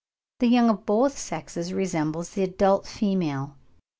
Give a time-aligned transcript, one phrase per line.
[0.39, 3.55] the young of both sexes resemble the adult female.